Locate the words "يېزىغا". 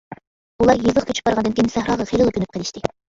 0.87-1.03